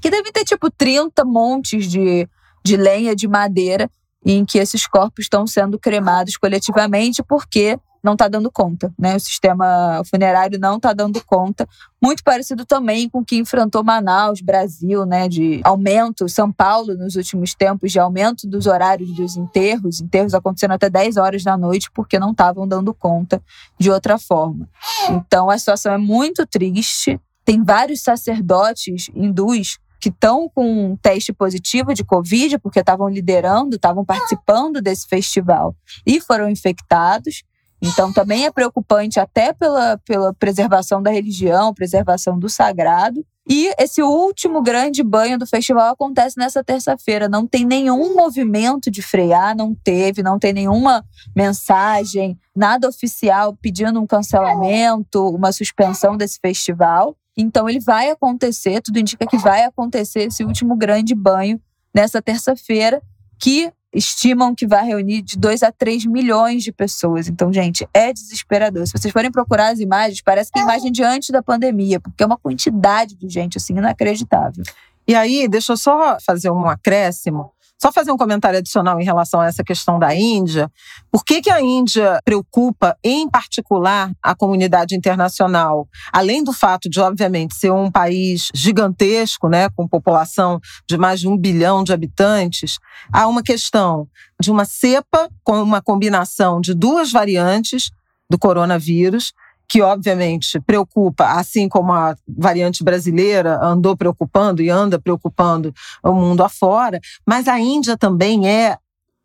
[0.00, 2.28] que deve ter tipo 30 montes de,
[2.64, 3.90] de lenha, de madeira,
[4.24, 9.16] em que esses corpos estão sendo cremados coletivamente, porque não está dando conta, né?
[9.16, 11.68] O sistema funerário não está dando conta.
[12.00, 15.28] Muito parecido também com o que enfrentou Manaus, Brasil, né?
[15.28, 20.72] De aumento, São Paulo nos últimos tempos, de aumento dos horários dos enterros, enterros acontecendo
[20.72, 23.42] até 10 horas da noite, porque não estavam dando conta
[23.78, 24.68] de outra forma.
[25.10, 27.20] Então a situação é muito triste.
[27.44, 33.74] Tem vários sacerdotes hindus que estão com um teste positivo de Covid, porque estavam liderando,
[33.74, 35.74] estavam participando desse festival
[36.06, 37.42] e foram infectados.
[37.86, 43.24] Então, também é preocupante, até pela, pela preservação da religião, preservação do sagrado.
[43.48, 47.28] E esse último grande banho do festival acontece nessa terça-feira.
[47.28, 54.00] Não tem nenhum movimento de frear, não teve, não tem nenhuma mensagem, nada oficial pedindo
[54.00, 57.16] um cancelamento, uma suspensão desse festival.
[57.36, 61.60] Então, ele vai acontecer, tudo indica que vai acontecer esse último grande banho
[61.94, 63.00] nessa terça-feira,
[63.38, 67.28] que estimam que vai reunir de 2 a 3 milhões de pessoas.
[67.28, 68.86] Então, gente, é desesperador.
[68.86, 72.22] Se vocês forem procurar as imagens, parece que é imagem de antes da pandemia, porque
[72.22, 74.62] é uma quantidade de gente assim inacreditável.
[75.08, 77.52] E aí, deixa eu só fazer um acréscimo.
[77.80, 80.70] Só fazer um comentário adicional em relação a essa questão da Índia.
[81.10, 85.86] Por que, que a Índia preocupa, em particular, a comunidade internacional?
[86.10, 90.58] Além do fato de, obviamente, ser um país gigantesco, né, com população
[90.88, 92.78] de mais de um bilhão de habitantes,
[93.12, 94.08] há uma questão
[94.40, 97.90] de uma cepa com uma combinação de duas variantes
[98.30, 99.32] do coronavírus
[99.68, 106.42] que obviamente preocupa, assim como a variante brasileira andou preocupando e anda preocupando o mundo
[106.42, 108.78] afora, mas a Índia também é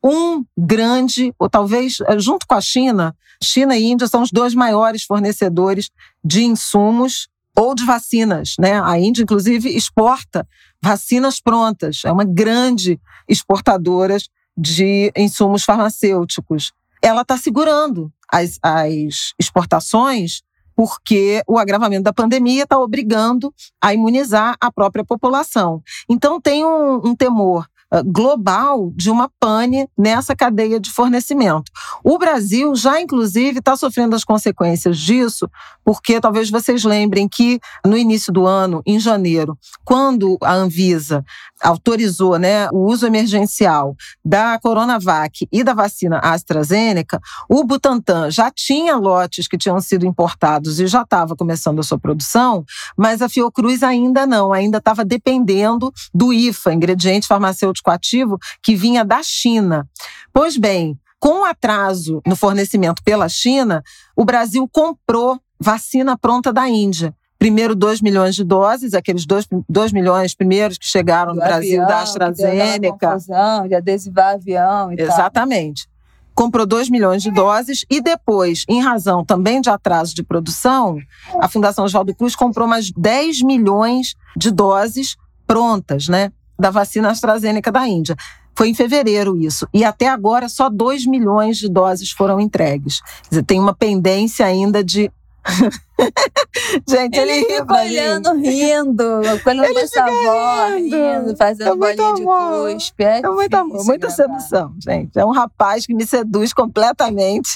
[0.04, 4.56] um grande, ou talvez eh, junto com a China, China e Índia são os dois
[4.56, 5.90] maiores fornecedores
[6.24, 8.82] de insumos ou de vacinas, né?
[8.82, 10.48] A Índia, inclusive, exporta
[10.82, 14.18] vacinas prontas, é uma grande exportadora
[14.58, 16.72] de insumos farmacêuticos.
[17.02, 20.42] Ela está segurando as, as exportações,
[20.76, 25.82] porque o agravamento da pandemia está obrigando a imunizar a própria população.
[26.10, 27.68] Então, tem um, um temor
[28.06, 31.72] global de uma pane nessa cadeia de fornecimento.
[32.04, 35.50] O Brasil já, inclusive, está sofrendo as consequências disso,
[35.84, 41.26] porque talvez vocês lembrem que no início do ano, em janeiro, quando a Anvisa
[41.62, 48.96] autorizou né, o uso emergencial da Coronavac e da vacina AstraZeneca, o Butantan já tinha
[48.96, 52.64] lotes que tinham sido importados e já estava começando a sua produção,
[52.98, 59.04] mas a Fiocruz ainda não, ainda estava dependendo do IFA, ingrediente farmacêutico ativo, que vinha
[59.04, 59.88] da China.
[60.34, 63.84] Pois bem, Com atraso no fornecimento pela China,
[64.16, 67.14] o Brasil comprou vacina pronta da Índia.
[67.38, 69.24] Primeiro 2 milhões de doses, aqueles
[69.70, 73.08] 2 milhões primeiros que chegaram no Brasil avião, da AstraZeneca.
[73.08, 75.86] Confusão, de adesivar avião e Exatamente.
[75.86, 75.92] Tal.
[76.34, 80.98] Comprou 2 milhões de doses e depois, em razão também de atraso de produção,
[81.40, 86.32] a Fundação Oswaldo Cruz comprou mais 10 milhões de doses prontas, né?
[86.62, 88.16] Da vacina AstraZeneca da Índia.
[88.56, 89.68] Foi em fevereiro isso.
[89.74, 93.02] E até agora só 2 milhões de doses foram entregues.
[93.28, 95.12] Dizer, tem uma pendência ainda de
[96.88, 102.24] Gente, ele, ele fica olhando, rindo, olhando ele essa avó, rindo, fazendo é bolinha de
[102.24, 103.04] cuspe.
[103.04, 105.18] É, é muito amor, muita sedução, gente.
[105.18, 107.56] É um rapaz que me seduz completamente.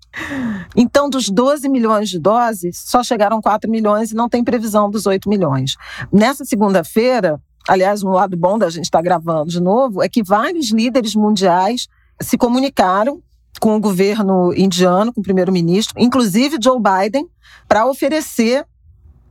[0.74, 5.06] então, dos 12 milhões de doses, só chegaram 4 milhões e não tem previsão dos
[5.06, 5.76] 8 milhões.
[6.10, 10.22] Nessa segunda-feira, aliás, um lado bom da gente estar tá gravando de novo, é que
[10.22, 11.88] vários líderes mundiais
[12.20, 13.22] se comunicaram
[13.60, 17.28] com o governo indiano, com o primeiro-ministro, inclusive Joe Biden,
[17.68, 18.64] para oferecer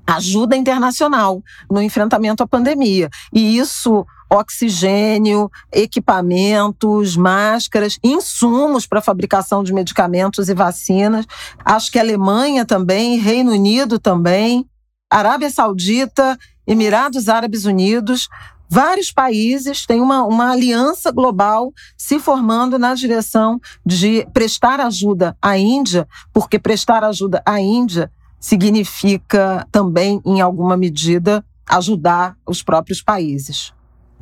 [0.06, 3.10] ajuda internacional no enfrentamento à pandemia.
[3.32, 11.26] E isso oxigênio, equipamentos, máscaras, insumos para fabricação de medicamentos e vacinas.
[11.66, 14.68] Acho que Alemanha também, Reino Unido também,
[15.10, 16.38] Arábia Saudita,
[16.70, 18.30] Emirados Árabes Unidos
[18.70, 25.58] vários países têm uma, uma aliança global se formando na direção de prestar ajuda à
[25.58, 33.74] Índia, porque prestar ajuda à Índia significa também, em alguma medida, ajudar os próprios países.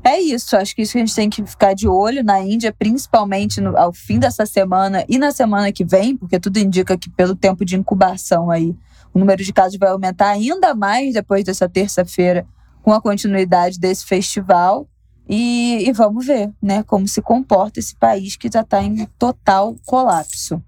[0.02, 2.72] É isso, acho que isso que a gente tem que ficar de olho na Índia,
[2.72, 7.10] principalmente no, ao fim dessa semana e na semana que vem, porque tudo indica que
[7.10, 8.74] pelo tempo de incubação aí,
[9.18, 12.46] o número de casos vai aumentar ainda mais depois dessa terça-feira
[12.84, 14.88] com a continuidade desse festival.
[15.28, 19.76] E, e, vamos ver né, como se comporta esse país que já está em total
[19.86, 20.64] colapso.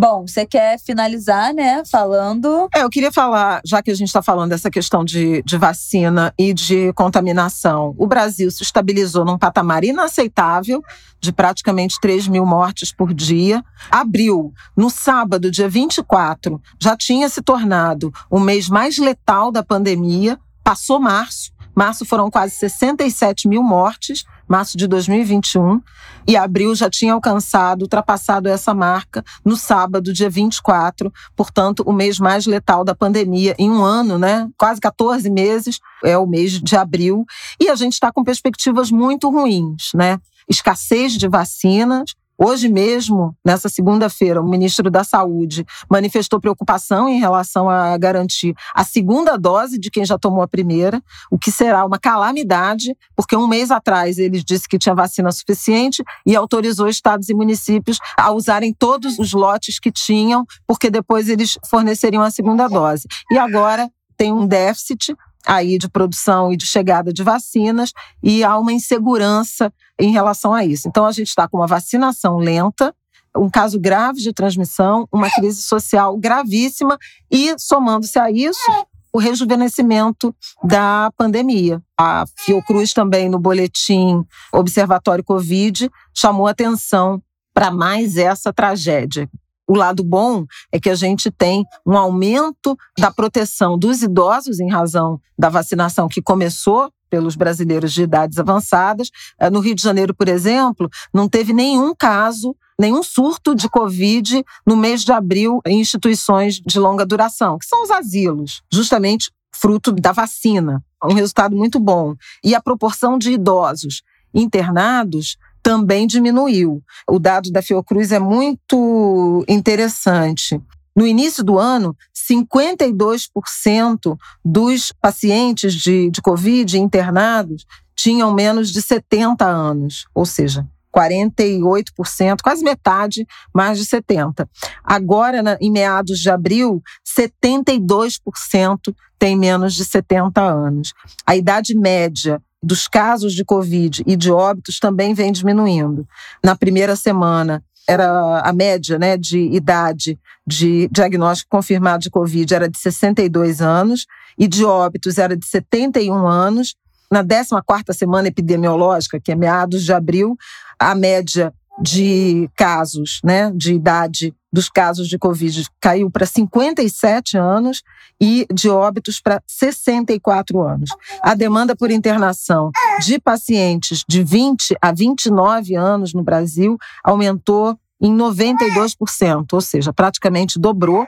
[0.00, 2.68] Bom, você quer finalizar, né, falando.
[2.72, 6.32] É, eu queria falar, já que a gente está falando dessa questão de, de vacina
[6.38, 10.84] e de contaminação, o Brasil se estabilizou num patamar inaceitável
[11.20, 13.60] de praticamente 3 mil mortes por dia.
[13.90, 20.38] Abril, no sábado, dia 24, já tinha se tornado o mês mais letal da pandemia.
[20.62, 25.80] Passou março, março foram quase 67 mil mortes, março de 2021,
[26.26, 32.18] e abril já tinha alcançado, ultrapassado essa marca no sábado, dia 24, portanto, o mês
[32.18, 34.48] mais letal da pandemia em um ano, né?
[34.56, 37.24] Quase 14 meses é o mês de abril,
[37.60, 40.18] e a gente está com perspectivas muito ruins, né?
[40.48, 47.68] Escassez de vacinas, Hoje mesmo, nessa segunda-feira, o ministro da Saúde manifestou preocupação em relação
[47.68, 51.98] a garantir a segunda dose de quem já tomou a primeira, o que será uma
[51.98, 57.34] calamidade, porque um mês atrás ele disse que tinha vacina suficiente e autorizou estados e
[57.34, 63.08] municípios a usarem todos os lotes que tinham, porque depois eles forneceriam a segunda dose.
[63.32, 68.58] E agora tem um déficit aí de produção e de chegada de vacinas e há
[68.58, 70.88] uma insegurança em relação a isso.
[70.88, 72.94] Então a gente está com uma vacinação lenta,
[73.36, 76.98] um caso grave de transmissão, uma crise social gravíssima
[77.30, 81.82] e somando-se a isso o rejuvenescimento da pandemia.
[81.98, 87.22] A Fiocruz também no boletim Observatório Covid chamou atenção
[87.54, 89.28] para mais essa tragédia
[89.68, 94.70] o lado bom é que a gente tem um aumento da proteção dos idosos em
[94.70, 99.10] razão da vacinação que começou pelos brasileiros de idades avançadas.
[99.38, 104.42] Eh, no Rio de Janeiro, por exemplo, não teve nenhum caso, nenhum surto de Covid
[104.66, 109.92] no mês de abril em instituições de longa duração, que são os asilos, justamente fruto
[109.92, 110.82] da vacina.
[111.04, 112.14] Um resultado muito bom.
[112.44, 114.02] E a proporção de idosos
[114.34, 115.36] internados
[115.68, 116.82] também diminuiu.
[117.06, 120.58] O dado da Fiocruz é muito interessante.
[120.96, 129.44] No início do ano, 52% dos pacientes de, de Covid internados tinham menos de 70
[129.44, 134.48] anos, ou seja, 48%, quase metade, mais de 70%.
[134.82, 140.94] Agora, na, em meados de abril, 72% tem menos de 70 anos.
[141.26, 146.06] A idade média dos casos de Covid e de óbitos também vem diminuindo.
[146.42, 152.68] Na primeira semana, era a média né, de idade de diagnóstico confirmado de Covid era
[152.68, 154.06] de 62 anos
[154.36, 156.74] e de óbitos era de 71 anos.
[157.10, 160.36] Na 14ª semana epidemiológica, que é meados de abril,
[160.78, 167.82] a média de casos, né, de idade dos casos de Covid caiu para 57 anos
[168.20, 170.90] e de óbitos para 64 anos.
[171.22, 172.70] A demanda por internação
[173.00, 180.58] de pacientes de 20 a 29 anos no Brasil aumentou em 92%, ou seja, praticamente
[180.58, 181.06] dobrou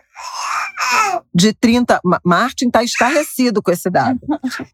[1.34, 4.20] de 30, Martin está estarrecido com esse dado.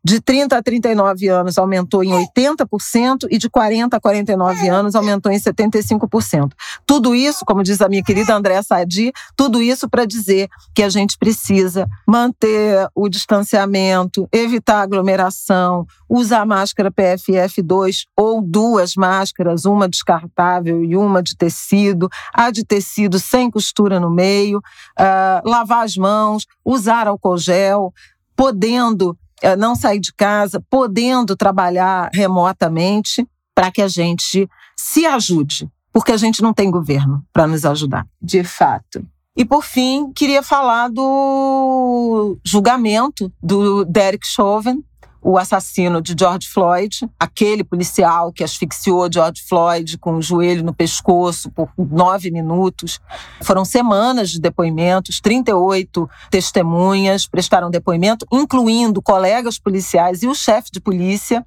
[0.03, 5.31] De 30 a 39 anos aumentou em 80% e de 40 a 49 anos aumentou
[5.31, 6.53] em 75%.
[6.87, 10.89] Tudo isso, como diz a minha querida Andréa Sadi, tudo isso para dizer que a
[10.89, 20.83] gente precisa manter o distanciamento, evitar aglomeração, usar máscara PFF2 ou duas máscaras, uma descartável
[20.83, 26.47] e uma de tecido, a de tecido sem costura no meio, uh, lavar as mãos,
[26.65, 27.93] usar álcool gel,
[28.37, 35.67] podendo uh, não sair de casa, podendo trabalhar remotamente, para que a gente se ajude,
[35.91, 38.07] porque a gente não tem governo para nos ajudar.
[38.21, 39.03] De fato.
[39.35, 44.83] E por fim, queria falar do julgamento do Derek Chauvin,
[45.27, 50.73] o assassino de George Floyd, aquele policial que asfixiou George Floyd com o joelho no
[50.73, 53.01] pescoço por nove minutos.
[53.43, 60.81] Foram semanas de depoimentos, 38 testemunhas prestaram depoimento, incluindo colegas policiais e o chefe de
[60.81, 61.45] polícia.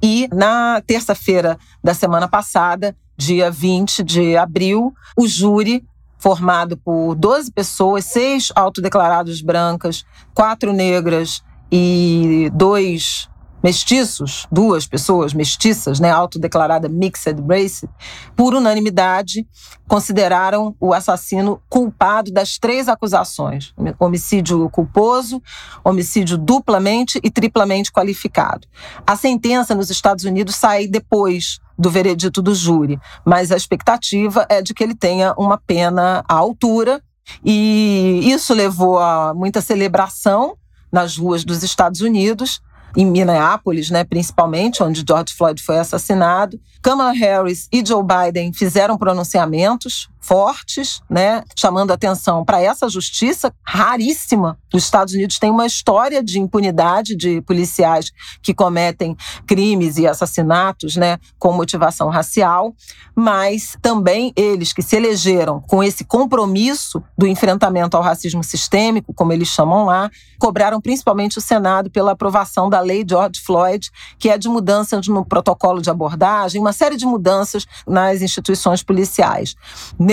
[0.00, 5.84] E na terça-feira da semana passada, dia 20 de abril, o júri
[6.16, 13.28] formado por 12 pessoas, seis autodeclarados brancas, quatro negras e dois
[13.66, 17.88] mestiços, duas pessoas mestiças, né, autodeclarada mixed race,
[18.36, 19.44] por unanimidade
[19.88, 25.42] consideraram o assassino culpado das três acusações: homicídio culposo,
[25.82, 28.68] homicídio duplamente e triplamente qualificado.
[29.04, 34.62] A sentença nos Estados Unidos sai depois do veredito do júri, mas a expectativa é
[34.62, 37.02] de que ele tenha uma pena à altura
[37.44, 40.56] e isso levou a muita celebração
[40.90, 42.60] nas ruas dos Estados Unidos,
[42.96, 46.58] em Minneapolis, né, principalmente, onde George Floyd foi assassinado.
[46.80, 54.58] Kamala Harris e Joe Biden fizeram pronunciamentos fortes, né, chamando atenção para essa justiça raríssima.
[54.74, 58.10] Os Estados Unidos têm uma história de impunidade de policiais
[58.42, 59.16] que cometem
[59.46, 62.74] crimes e assassinatos, né, com motivação racial,
[63.14, 69.32] mas também eles que se elegeram com esse compromisso do enfrentamento ao racismo sistêmico, como
[69.32, 70.10] eles chamam lá,
[70.40, 75.24] cobraram principalmente o Senado pela aprovação da lei George Floyd, que é de mudanças no
[75.24, 79.54] protocolo de abordagem, uma série de mudanças nas instituições policiais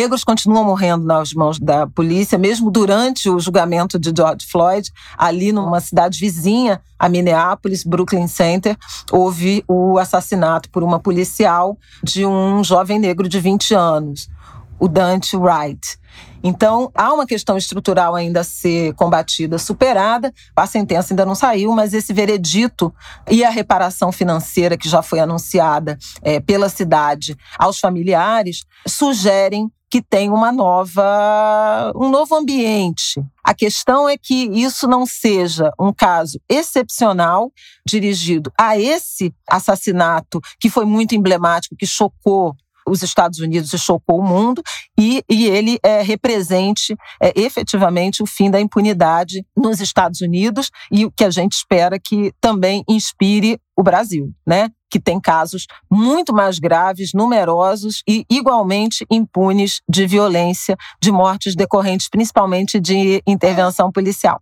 [0.03, 5.53] negros continuam morrendo nas mãos da polícia, mesmo durante o julgamento de George Floyd, ali
[5.53, 8.75] numa cidade vizinha a Minneapolis, Brooklyn Center,
[9.09, 14.29] houve o assassinato por uma policial de um jovem negro de 20 anos,
[14.77, 15.97] o Dante Wright.
[16.43, 20.33] Então, há uma questão estrutural ainda a ser combatida, superada.
[20.53, 22.93] A sentença ainda não saiu, mas esse veredito
[23.31, 30.01] e a reparação financeira que já foi anunciada é, pela cidade aos familiares sugerem que
[30.01, 33.23] tem uma nova, um novo ambiente.
[33.43, 37.51] A questão é que isso não seja um caso excepcional
[37.85, 42.55] dirigido a esse assassinato que foi muito emblemático, que chocou
[42.87, 44.61] os Estados Unidos chocou o mundo,
[44.97, 51.05] e, e ele é, represente é, efetivamente o fim da impunidade nos Estados Unidos e
[51.05, 54.69] o que a gente espera que também inspire o Brasil, né?
[54.93, 62.07] que tem casos muito mais graves, numerosos e igualmente impunes de violência, de mortes decorrentes
[62.07, 64.39] principalmente de intervenção policial.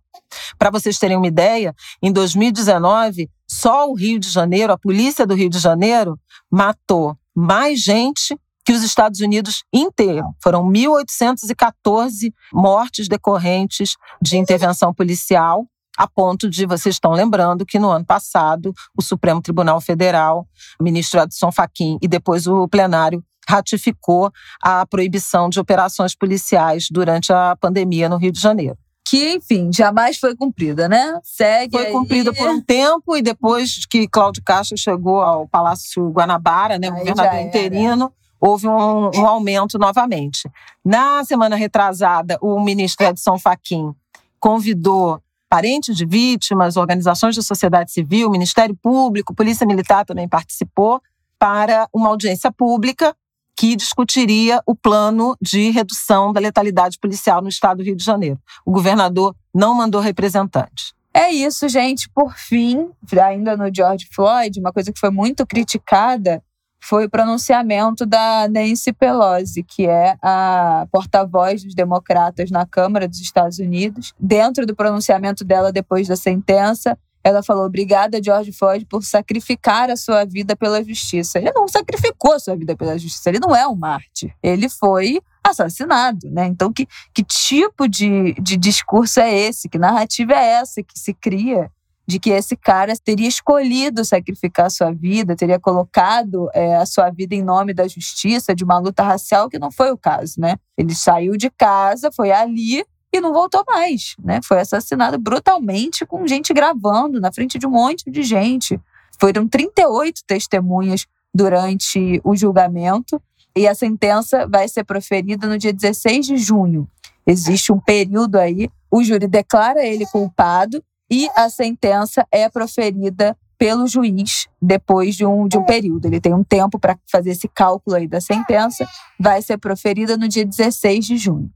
[0.58, 5.34] Para vocês terem uma ideia, em 2019, só o Rio de Janeiro, a polícia do
[5.34, 6.18] Rio de Janeiro,
[6.50, 10.24] matou mais gente que os Estados Unidos inteiro.
[10.42, 15.66] Foram 1.814 mortes decorrentes de intervenção policial
[15.96, 20.46] a ponto de vocês estão lembrando que no ano passado o Supremo Tribunal Federal,
[20.80, 24.30] o ministro Adson Fachin e depois o plenário ratificou
[24.62, 28.78] a proibição de operações policiais durante a pandemia no Rio de Janeiro.
[29.12, 31.20] Que, enfim, jamais foi cumprida, né?
[31.22, 31.76] Segue.
[31.76, 31.92] Foi aí.
[31.92, 37.40] cumprida por um tempo e depois que Cláudio Castro chegou ao Palácio Guanabara, né, governador
[37.40, 38.10] interino,
[38.40, 40.50] houve um, um aumento novamente.
[40.82, 43.94] Na semana retrasada, o ministro Edson Fachin
[44.40, 51.02] convidou parentes de vítimas, organizações da sociedade civil, Ministério Público, Polícia Militar também participou,
[51.38, 53.14] para uma audiência pública
[53.56, 58.38] que discutiria o plano de redução da letalidade policial no estado do Rio de Janeiro.
[58.64, 60.92] O governador não mandou representantes.
[61.14, 62.08] É isso, gente.
[62.08, 62.90] Por fim,
[63.22, 66.42] ainda no George Floyd, uma coisa que foi muito criticada
[66.84, 73.20] foi o pronunciamento da Nancy Pelosi, que é a porta-voz dos democratas na Câmara dos
[73.20, 74.12] Estados Unidos.
[74.18, 79.96] Dentro do pronunciamento dela depois da sentença, ela falou: Obrigada, George Floyd, por sacrificar a
[79.96, 81.38] sua vida pela justiça.
[81.38, 84.34] Ele não sacrificou a sua vida pela justiça, ele não é um mártir.
[84.42, 86.46] Ele foi assassinado, né?
[86.46, 89.68] Então, que, que tipo de, de discurso é esse?
[89.68, 91.70] Que narrativa é essa que se cria
[92.06, 97.10] de que esse cara teria escolhido sacrificar a sua vida, teria colocado é, a sua
[97.10, 100.56] vida em nome da justiça, de uma luta racial, que não foi o caso, né?
[100.76, 104.40] Ele saiu de casa, foi ali e não voltou mais, né?
[104.42, 108.80] Foi assassinado brutalmente com gente gravando na frente de um monte de gente.
[109.20, 113.20] Foram 38 testemunhas durante o julgamento
[113.54, 116.88] e a sentença vai ser proferida no dia 16 de junho.
[117.26, 123.86] Existe um período aí, o júri declara ele culpado e a sentença é proferida pelo
[123.86, 126.06] juiz depois de um, de um período.
[126.06, 128.88] Ele tem um tempo para fazer esse cálculo aí da sentença.
[129.20, 131.50] Vai ser proferida no dia 16 de junho.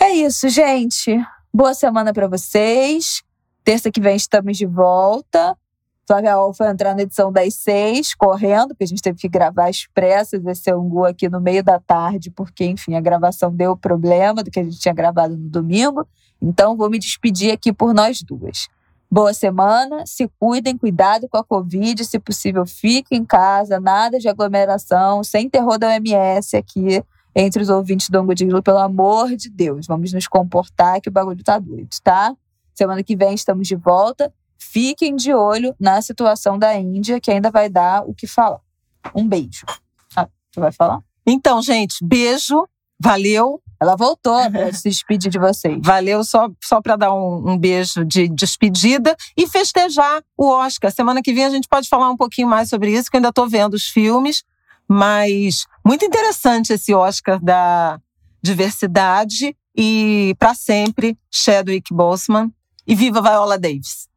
[0.00, 1.16] É isso, gente.
[1.52, 3.22] Boa semana para vocês.
[3.62, 5.56] Terça que vem estamos de volta.
[6.06, 9.70] Flávia Al foi entrar na edição das seis, correndo, porque a gente teve que gravar
[9.70, 14.50] expressas esse angu aqui no meio da tarde, porque, enfim, a gravação deu problema do
[14.50, 16.06] que a gente tinha gravado no domingo.
[16.42, 18.68] Então, vou me despedir aqui por nós duas.
[19.10, 24.28] Boa semana, se cuidem, cuidado com a Covid, se possível, fiquem em casa, nada de
[24.28, 27.02] aglomeração, sem terror da OMS aqui
[27.34, 29.86] entre os ouvintes do Angodilo, pelo amor de Deus.
[29.86, 32.34] Vamos nos comportar que o bagulho tá doido, tá?
[32.74, 34.32] Semana que vem estamos de volta.
[34.58, 38.60] Fiquem de olho na situação da Índia, que ainda vai dar o que falar.
[39.14, 39.66] Um beijo.
[40.16, 41.00] Ah, tu vai falar?
[41.26, 42.66] Então, gente, beijo.
[43.00, 43.60] Valeu.
[43.80, 45.78] Ela voltou para se despedir de vocês.
[45.82, 50.90] Valeu só, só para dar um, um, beijo de despedida e festejar o Oscar.
[50.90, 53.28] Semana que vem a gente pode falar um pouquinho mais sobre isso, que eu ainda
[53.28, 54.42] estou vendo os filmes.
[54.88, 57.98] Mas muito interessante esse Oscar da
[58.42, 59.56] diversidade.
[59.76, 62.52] E para sempre, Chadwick Boseman.
[62.86, 64.08] E viva Viola Davis.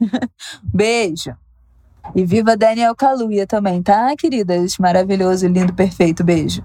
[0.62, 1.36] Beijo.
[2.14, 4.78] E viva Daniel Kaluuya também, tá, queridas?
[4.78, 6.24] Maravilhoso, lindo, perfeito.
[6.24, 6.64] Beijo.